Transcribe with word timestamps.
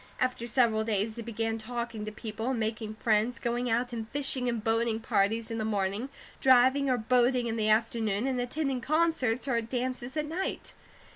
After 0.19 0.47
several 0.47 0.83
days 0.83 1.13
they 1.13 1.21
began 1.21 1.59
talking 1.59 2.05
to 2.05 2.11
people 2.11 2.49
and 2.49 2.59
making 2.59 2.95
friends, 2.95 3.37
going 3.37 3.69
out 3.69 3.93
in 3.93 4.05
fishing 4.05 4.49
and 4.49 4.63
boating 4.63 4.99
parties 4.99 5.51
in 5.51 5.59
the 5.59 5.63
morning, 5.63 6.09
driving 6.39 6.89
or 6.89 6.97
boating 6.97 7.45
in 7.45 7.55
the 7.55 7.69
afternoon, 7.69 8.25
and 8.25 8.41
attending 8.41 8.81
concerts 8.81 9.47
or 9.47 9.61
dances 9.61 10.17
at 10.17 10.25
night. 10.25 10.73